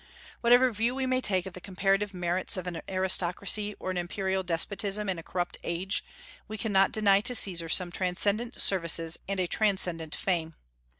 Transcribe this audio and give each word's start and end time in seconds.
Whatever 0.39 0.71
view 0.71 0.95
we 0.95 1.05
may 1.05 1.21
take 1.21 1.45
of 1.45 1.53
the 1.53 1.61
comparative 1.61 2.11
merits 2.11 2.57
of 2.57 2.65
an 2.65 2.81
aristocracy 2.89 3.75
or 3.79 3.91
an 3.91 3.97
imperial 3.97 4.41
despotism 4.41 5.07
in 5.07 5.19
a 5.19 5.21
corrupt 5.21 5.57
age, 5.63 6.03
we 6.47 6.57
cannot 6.57 6.91
deny 6.91 7.21
to 7.21 7.35
Caesar 7.35 7.69
some 7.69 7.91
transcendent 7.91 8.59
services 8.59 9.19
and 9.29 9.39
a 9.39 9.45
transcendent 9.45 10.15
fame. 10.15 10.55